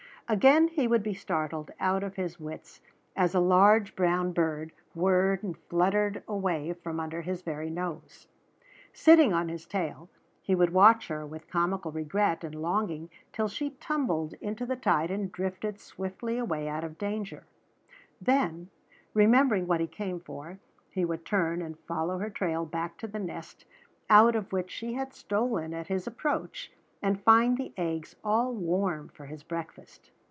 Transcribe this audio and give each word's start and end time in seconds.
Again 0.29 0.69
he 0.69 0.87
would 0.87 1.03
be 1.03 1.13
startled 1.13 1.71
out 1.77 2.05
of 2.05 2.15
his 2.15 2.39
wits 2.39 2.79
as 3.17 3.35
a 3.35 3.41
large 3.41 3.97
brown 3.97 4.31
bird 4.31 4.71
whirred 4.95 5.43
and 5.43 5.57
fluttered 5.57 6.23
away 6.25 6.71
from 6.71 7.01
under 7.01 7.21
his 7.21 7.41
very 7.41 7.69
nose. 7.69 8.27
Sitting 8.93 9.33
on 9.33 9.49
his 9.49 9.65
tail 9.65 10.07
he 10.41 10.55
would 10.55 10.69
watch 10.69 11.09
her 11.09 11.25
with 11.25 11.49
comical 11.49 11.91
regret 11.91 12.45
and 12.45 12.55
longing 12.55 13.09
till 13.33 13.49
she 13.49 13.71
tumbled 13.71 14.31
into 14.35 14.65
the 14.65 14.77
tide 14.77 15.11
and 15.11 15.33
drifted 15.33 15.81
swiftly 15.81 16.37
away 16.37 16.69
out 16.69 16.85
of 16.85 16.97
danger; 16.97 17.43
then, 18.21 18.69
remembering 19.13 19.67
what 19.67 19.81
he 19.81 19.85
came 19.87 20.21
for, 20.21 20.59
he 20.91 21.03
would 21.03 21.25
turn 21.25 21.61
and 21.61 21.77
follow 21.79 22.19
her 22.19 22.29
trail 22.29 22.63
back 22.65 22.95
to 22.95 23.07
the 23.09 23.19
nest 23.19 23.65
out 24.09 24.37
of 24.37 24.53
which 24.53 24.71
she 24.71 24.93
had 24.93 25.11
stolen 25.13 25.73
at 25.73 25.87
his 25.87 26.07
approach, 26.07 26.71
and 27.03 27.21
find 27.21 27.57
the 27.57 27.73
eggs 27.75 28.15
all 28.23 28.53
warm 28.53 29.09
for 29.09 29.25
his 29.25 29.43
breakfast. 29.43 30.09